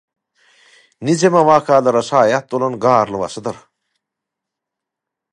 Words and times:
Nijeme 1.09 1.41
wakalara 1.49 2.01
şaýat 2.09 2.45
bolan 2.53 2.73
garly 2.85 3.19
başydyr? 3.23 3.59